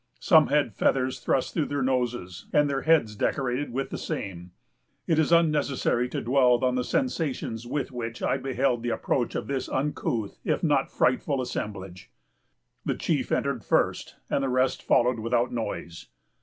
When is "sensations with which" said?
6.83-8.23